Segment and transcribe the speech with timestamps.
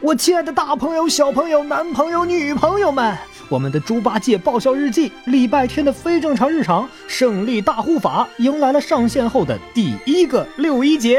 [0.00, 3.18] 我亲爱的大朋友、小朋友、男朋友、女朋友们，
[3.48, 11.18] 我们的猪八戒爆笑日记礼拜天的非正常日常胜利大护法迎来了上线后的第一个六一节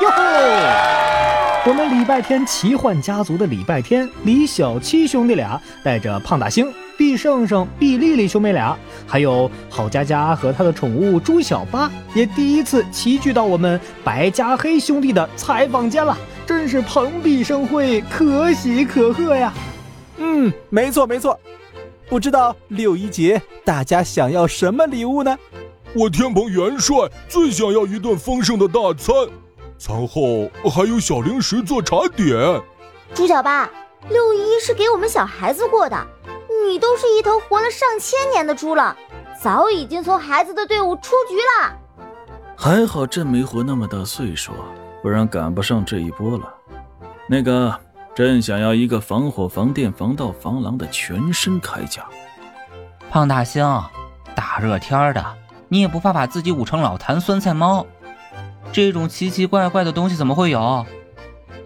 [0.00, 0.08] 哟！
[1.66, 8.78] 我们礼拜天奇幻家族的礼拜天，李小七兄弟俩带着胖大星、毕胜胜、毕丽丽兄妹俩，
[9.08, 16.16] 还有郝佳佳和他的宠物猪小八，也第一次齐聚到我们白加黑兄弟的采访间了。
[16.50, 19.54] 真是蓬荜生辉，可喜可贺呀！
[20.16, 21.38] 嗯，没错没错。
[22.08, 25.38] 不知道六一节大家想要什么礼物呢？
[25.94, 29.14] 我天蓬元帅最想要一顿丰盛的大餐，
[29.78, 32.60] 餐后还有小零食做茶点。
[33.14, 33.70] 猪小八，
[34.08, 36.04] 六一是给我们小孩子过的，
[36.66, 38.96] 你都是一头活了上千年的猪了，
[39.40, 41.72] 早已经从孩子的队伍出局了。
[42.56, 44.50] 还好朕没活那么大岁数。
[45.02, 46.54] 不然赶不上这一波了。
[47.26, 47.74] 那个，
[48.14, 52.04] 朕想要一个防火、防电、防盗、防狼的全身铠甲。
[53.08, 53.64] 胖大星，
[54.34, 55.24] 大热天的，
[55.68, 57.86] 你也不怕把自己捂成老坛酸菜猫？
[58.72, 60.84] 这种奇奇怪怪的东西怎么会有？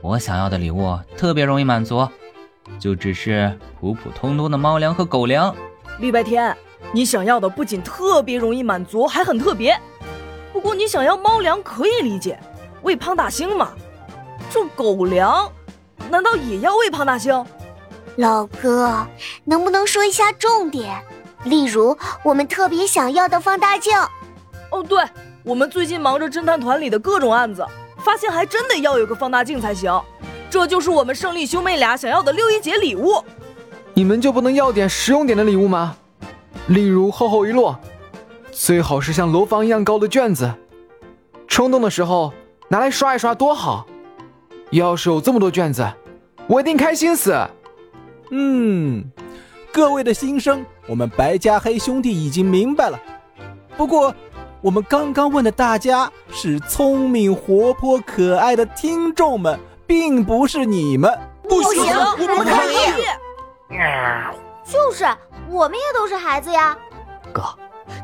[0.01, 2.09] 我想要的礼物特别容易满足，
[2.79, 5.55] 就只是普普通通的猫粮和狗粮。
[5.99, 6.57] 礼拜天，
[6.93, 9.79] 你想要的不仅特别容易满足，还很特别。
[10.53, 12.39] 不过你想要猫粮可以理解。
[12.85, 13.71] 喂胖大星吗，
[14.51, 15.51] 这狗粮
[16.11, 17.45] 难道也要喂胖大星？
[18.17, 19.07] 老哥，
[19.45, 21.03] 能不能说一下重点？
[21.45, 23.99] 例如我们特别想要的放大镜。
[24.71, 25.03] 哦，对，
[25.43, 27.67] 我们最近忙着侦探团里的各种案子，
[28.05, 29.99] 发现还真得要有个放大镜才行。
[30.51, 33.25] 这就是我们胜利兄妹俩想要的六一节礼物。
[33.95, 35.97] 你们就不能要点实用点的礼物吗？
[36.67, 37.75] 例如厚厚一摞，
[38.53, 40.53] 最好是像楼房一样高的卷子。
[41.49, 42.31] 冲动的时候。
[42.69, 43.87] 拿来刷一刷多好！
[44.71, 45.87] 要是有这么多卷子，
[46.49, 47.37] 我一定开心死。
[48.31, 49.05] 嗯，
[49.73, 52.99] 各位的心声，我们白加黑兄弟已经明白了。
[53.77, 54.13] 不过，
[54.61, 61.17] 我们刚刚问的大家是聪明、活泼、可爱的听众们，并不是你们。
[61.49, 62.77] 不行，我们抗议！
[64.65, 65.05] 就是，
[65.49, 66.77] 我们也都是孩子呀。
[67.33, 67.43] 哥，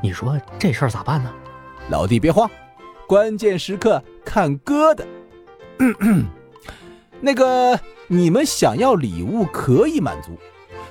[0.03, 1.33] 你说这事儿咋办呢？
[1.89, 2.49] 老弟别慌。
[3.11, 5.05] 关键时刻看哥的，
[7.21, 7.77] 那个
[8.07, 10.39] 你们想要礼物可以满足，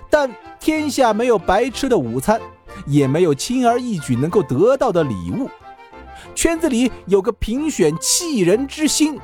[0.10, 0.30] 但
[0.60, 2.42] 天下没有白吃的午餐，
[2.86, 5.50] 也没有轻而易举能够得到的礼物。
[6.36, 9.18] 圈子里有个评选气人之星，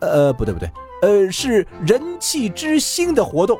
[0.00, 0.68] 呃，不对不对，
[1.02, 3.56] 呃，是人气之星的活动。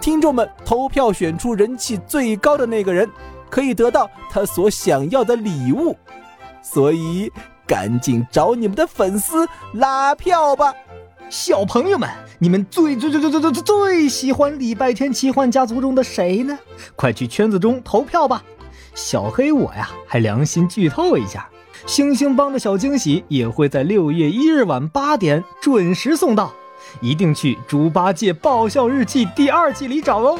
[0.00, 3.10] 听众们投票选出人气最高的那个人，
[3.50, 5.94] 可以得到他所想要的礼物。
[6.62, 7.30] 所以。
[7.66, 10.72] 赶紧找你们的粉丝拉票吧，
[11.28, 16.56] 小朋友们，你们最最最最最最最喜欢礼拜天奇幻家族中的谁呢？
[16.94, 18.44] 快去圈子中投票吧！
[18.94, 21.48] 小黑我呀，还良心剧透一下，
[21.86, 26.52] 星星帮的小惊喜也会在六月一日晚八点准时送到，
[27.00, 30.38] 一定去猪八戒爆笑日记第二季里找哦。